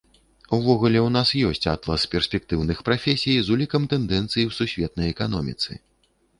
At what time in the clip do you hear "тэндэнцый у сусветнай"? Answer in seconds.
3.95-5.07